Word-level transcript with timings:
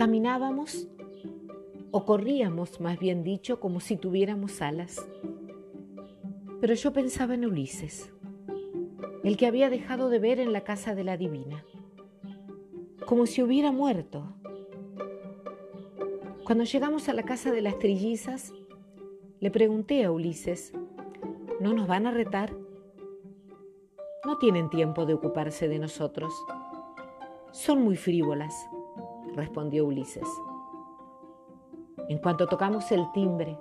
Caminábamos 0.00 0.88
o 1.90 2.06
corríamos, 2.06 2.80
más 2.80 2.98
bien 2.98 3.22
dicho, 3.22 3.60
como 3.60 3.80
si 3.80 3.98
tuviéramos 3.98 4.62
alas. 4.62 5.06
Pero 6.58 6.72
yo 6.72 6.94
pensaba 6.94 7.34
en 7.34 7.44
Ulises, 7.44 8.10
el 9.24 9.36
que 9.36 9.44
había 9.44 9.68
dejado 9.68 10.08
de 10.08 10.18
ver 10.18 10.40
en 10.40 10.54
la 10.54 10.64
casa 10.64 10.94
de 10.94 11.04
la 11.04 11.18
divina, 11.18 11.66
como 13.04 13.26
si 13.26 13.42
hubiera 13.42 13.72
muerto. 13.72 14.24
Cuando 16.46 16.64
llegamos 16.64 17.10
a 17.10 17.12
la 17.12 17.24
casa 17.24 17.52
de 17.52 17.60
las 17.60 17.78
trillizas, 17.78 18.54
le 19.38 19.50
pregunté 19.50 20.04
a 20.04 20.12
Ulises, 20.12 20.72
¿no 21.60 21.74
nos 21.74 21.86
van 21.86 22.06
a 22.06 22.10
retar? 22.10 22.56
No 24.24 24.38
tienen 24.38 24.70
tiempo 24.70 25.04
de 25.04 25.12
ocuparse 25.12 25.68
de 25.68 25.78
nosotros. 25.78 26.32
Son 27.52 27.82
muy 27.82 27.96
frívolas, 27.96 28.54
respondió 29.34 29.86
Ulises. 29.86 30.28
En 32.08 32.18
cuanto 32.18 32.46
tocamos 32.46 32.90
el 32.92 33.04
timbre, 33.12 33.56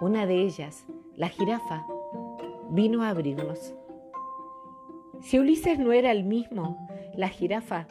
una 0.00 0.26
de 0.26 0.42
ellas, 0.42 0.86
la 1.16 1.28
jirafa, 1.28 1.86
vino 2.70 3.02
a 3.02 3.10
abrirnos. 3.10 3.74
Si 5.22 5.38
Ulises 5.38 5.78
no 5.78 5.92
era 5.92 6.12
el 6.12 6.24
mismo, 6.24 6.86
la 7.14 7.28
jirafa 7.28 7.86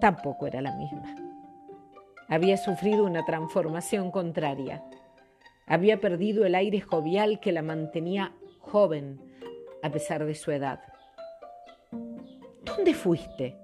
tampoco 0.00 0.46
era 0.46 0.60
la 0.60 0.76
misma. 0.76 1.14
Había 2.28 2.56
sufrido 2.56 3.04
una 3.04 3.24
transformación 3.24 4.10
contraria. 4.10 4.84
Había 5.66 6.00
perdido 6.00 6.44
el 6.44 6.54
aire 6.54 6.80
jovial 6.80 7.40
que 7.40 7.52
la 7.52 7.62
mantenía 7.62 8.32
joven 8.60 9.20
a 9.82 9.90
pesar 9.90 10.24
de 10.24 10.34
su 10.34 10.50
edad. 10.50 10.80
¿Dónde 12.64 12.94
fuiste? 12.94 13.56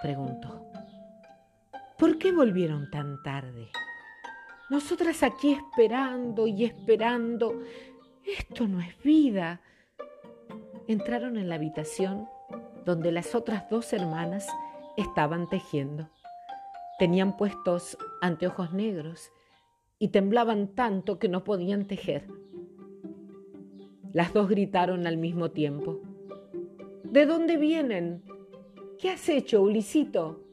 preguntó. 0.00 0.65
¿Por 1.98 2.18
qué 2.18 2.30
volvieron 2.30 2.90
tan 2.90 3.22
tarde? 3.22 3.70
Nosotras 4.68 5.22
aquí 5.22 5.52
esperando 5.52 6.46
y 6.46 6.64
esperando. 6.64 7.62
Esto 8.22 8.68
no 8.68 8.80
es 8.80 9.02
vida. 9.02 9.62
Entraron 10.88 11.38
en 11.38 11.48
la 11.48 11.54
habitación 11.54 12.28
donde 12.84 13.12
las 13.12 13.34
otras 13.34 13.70
dos 13.70 13.94
hermanas 13.94 14.46
estaban 14.98 15.48
tejiendo. 15.48 16.10
Tenían 16.98 17.38
puestos 17.38 17.96
anteojos 18.20 18.74
negros 18.74 19.32
y 19.98 20.08
temblaban 20.08 20.74
tanto 20.74 21.18
que 21.18 21.28
no 21.28 21.44
podían 21.44 21.86
tejer. 21.86 22.26
Las 24.12 24.34
dos 24.34 24.50
gritaron 24.50 25.06
al 25.06 25.16
mismo 25.16 25.50
tiempo. 25.50 26.00
¿De 27.04 27.24
dónde 27.24 27.56
vienen? 27.56 28.22
¿Qué 28.98 29.10
has 29.10 29.28
hecho, 29.30 29.62
Ulisito? 29.62 30.45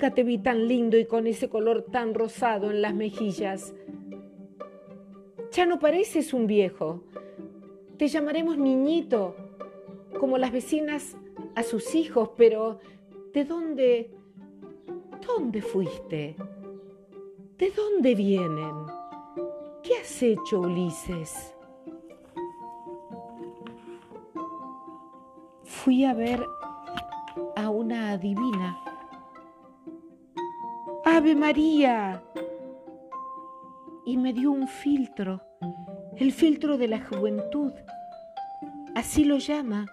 Nunca 0.00 0.14
te 0.14 0.24
vi 0.24 0.38
tan 0.38 0.66
lindo 0.66 0.96
y 0.96 1.04
con 1.04 1.26
ese 1.26 1.50
color 1.50 1.82
tan 1.82 2.14
rosado 2.14 2.70
en 2.70 2.80
las 2.80 2.94
mejillas. 2.94 3.74
Ya 5.52 5.66
no 5.66 5.78
pareces 5.78 6.32
un 6.32 6.46
viejo. 6.46 7.02
Te 7.98 8.08
llamaremos 8.08 8.56
niñito, 8.56 9.36
como 10.18 10.38
las 10.38 10.52
vecinas 10.52 11.18
a 11.54 11.62
sus 11.62 11.94
hijos, 11.94 12.30
pero 12.38 12.78
¿de 13.34 13.44
dónde? 13.44 14.10
¿Dónde 15.26 15.60
fuiste? 15.60 16.34
¿De 17.58 17.70
dónde 17.70 18.14
vienen? 18.14 18.74
¿Qué 19.82 19.96
has 20.00 20.22
hecho, 20.22 20.60
Ulises? 20.60 21.54
Fui 25.62 26.06
a 26.06 26.14
ver 26.14 26.42
a 27.54 27.68
una 27.68 28.12
adivina. 28.12 28.89
¡Ave 31.04 31.34
María! 31.34 32.22
Y 34.04 34.16
me 34.16 34.32
dio 34.32 34.50
un 34.50 34.68
filtro, 34.68 35.42
el 36.16 36.32
filtro 36.32 36.76
de 36.76 36.88
la 36.88 37.00
juventud. 37.00 37.72
Así 38.94 39.24
lo 39.24 39.38
llama. 39.38 39.86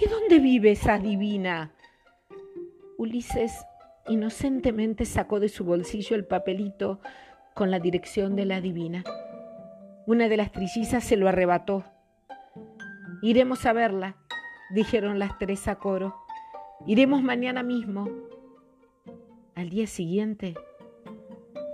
¿Y 0.00 0.08
dónde 0.08 0.38
vive 0.38 0.72
esa 0.72 0.98
divina? 0.98 1.72
Ulises 2.96 3.66
inocentemente 4.08 5.04
sacó 5.04 5.38
de 5.38 5.48
su 5.50 5.64
bolsillo 5.64 6.16
el 6.16 6.24
papelito 6.24 7.00
con 7.54 7.70
la 7.70 7.78
dirección 7.78 8.36
de 8.36 8.46
la 8.46 8.60
divina. 8.60 9.04
Una 10.06 10.28
de 10.28 10.38
las 10.38 10.50
trillizas 10.50 11.04
se 11.04 11.16
lo 11.16 11.28
arrebató. 11.28 11.84
Iremos 13.20 13.66
a 13.66 13.74
verla, 13.74 14.16
dijeron 14.70 15.18
las 15.18 15.36
tres 15.38 15.68
a 15.68 15.74
coro. 15.74 16.16
Iremos 16.86 17.22
mañana 17.22 17.62
mismo. 17.62 18.27
Al 19.58 19.70
día 19.70 19.88
siguiente 19.88 20.54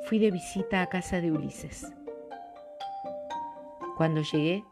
fui 0.07 0.19
de 0.19 0.31
visita 0.31 0.81
a 0.81 0.87
casa 0.87 1.21
de 1.21 1.31
Ulises. 1.31 1.93
Cuando 3.99 4.23
llegué, 4.23 4.65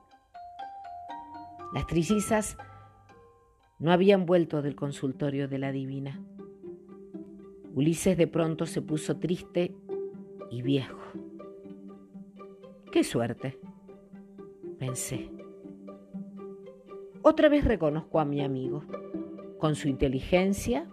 las 1.75 1.87
trillizas 1.87 2.57
no 3.79 3.93
habían 3.93 4.25
vuelto 4.25 4.63
del 4.63 4.75
consultorio 4.75 5.47
de 5.47 5.59
la 5.59 5.73
divina. 5.73 6.23
Ulises 7.75 8.17
de 8.17 8.27
pronto 8.29 8.65
se 8.65 8.81
puso 8.81 9.19
triste 9.19 9.77
y 10.51 10.63
viejo. 10.63 10.99
Qué 12.91 13.05
suerte, 13.05 13.61
pensé. 14.79 15.31
Otra 17.21 17.51
vez 17.51 17.67
reconozco 17.67 18.21
a 18.21 18.25
mi 18.25 18.43
amigo, 18.43 18.85
con 19.59 19.75
su 19.75 19.89
inteligencia, 19.89 20.89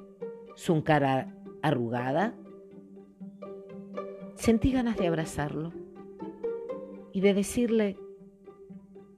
su 0.55 0.83
cara 0.83 1.38
arrugada. 1.61 2.33
Sentí 4.35 4.71
ganas 4.71 4.97
de 4.97 5.07
abrazarlo 5.07 5.73
y 7.11 7.21
de 7.21 7.33
decirle, 7.33 7.97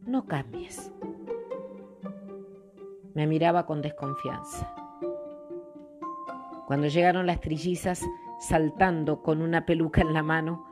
no 0.06 0.26
cambies. 0.26 0.92
Me 3.14 3.28
miraba 3.28 3.66
con 3.66 3.82
desconfianza. 3.82 4.74
Cuando 6.66 6.88
llegaron 6.88 7.28
las 7.28 7.42
trillizas 7.42 8.04
saltando 8.40 9.22
con 9.22 9.42
una 9.42 9.66
peluca 9.66 10.02
en 10.02 10.14
la 10.14 10.24
mano, 10.24 10.66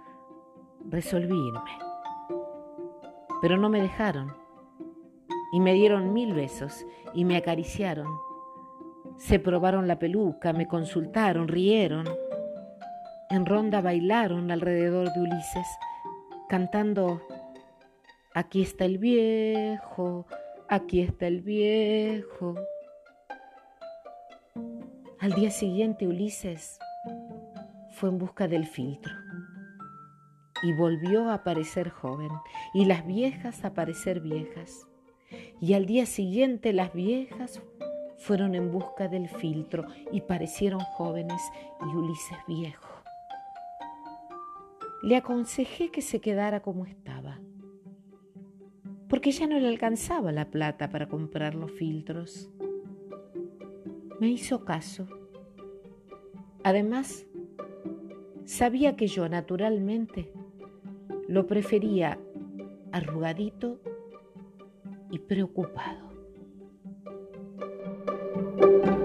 resolví 0.90 1.36
irme. 1.36 1.78
Pero 3.42 3.58
no 3.58 3.70
me 3.70 3.82
dejaron 3.82 4.34
y 5.52 5.60
me 5.60 5.74
dieron 5.74 6.14
mil 6.14 6.34
besos 6.34 6.86
y 7.14 7.26
me 7.26 7.38
acariciaron. 7.38 8.08
Se 9.20 9.38
probaron 9.38 9.88
la 9.88 10.00
peluca, 10.00 10.54
me 10.54 10.66
consultaron, 10.66 11.50
rieron. 11.50 12.08
En 13.30 13.46
ronda 13.46 13.82
bailaron 13.82 14.50
alrededor 14.50 15.14
de 15.14 15.22
Ulises, 15.22 15.68
cantando, 16.48 17.22
aquí 18.34 18.62
está 18.62 18.86
el 18.86 18.98
viejo, 18.98 20.26
aquí 20.70 21.02
está 21.02 21.28
el 21.28 21.42
viejo. 21.42 22.56
Al 25.20 25.34
día 25.34 25.52
siguiente 25.52 26.08
Ulises 26.08 26.80
fue 27.92 28.10
en 28.10 28.18
busca 28.18 28.48
del 28.48 28.66
filtro 28.66 29.14
y 30.64 30.74
volvió 30.74 31.30
a 31.30 31.36
aparecer 31.36 31.90
joven 31.90 32.32
y 32.74 32.86
las 32.86 33.06
viejas 33.06 33.66
a 33.66 33.74
parecer 33.74 34.22
viejas. 34.22 34.88
Y 35.62 35.74
al 35.74 35.86
día 35.86 36.06
siguiente 36.06 36.74
las 36.74 36.94
viejas 36.94 37.62
fueron 38.20 38.56
en 38.56 38.72
busca 38.72 39.08
del 39.08 39.28
filtro 39.28 39.86
y 40.12 40.22
parecieron 40.22 40.80
jóvenes 40.80 41.42
y 41.82 41.96
Ulises 41.96 42.38
viejo. 42.48 42.88
Le 45.02 45.16
aconsejé 45.16 45.90
que 45.90 46.02
se 46.02 46.22
quedara 46.22 46.62
como 46.62 46.86
estaba, 46.86 47.40
porque 49.08 49.32
ya 49.32 49.48
no 49.48 49.58
le 49.58 49.68
alcanzaba 49.68 50.32
la 50.32 50.52
plata 50.52 50.90
para 50.90 51.08
comprar 51.08 51.56
los 51.56 51.72
filtros 51.72 52.52
me 54.20 54.30
hizo 54.30 54.66
caso. 54.66 55.08
Además, 56.64 57.26
sabía 58.44 58.96
que 58.96 59.08
yo 59.08 59.30
naturalmente 59.30 60.32
lo 61.28 61.48
prefería 61.48 62.20
arrugadito 62.92 63.80
y 65.10 65.20
preocupado. 65.20 66.09
Thank 68.60 68.86
you. 68.88 68.99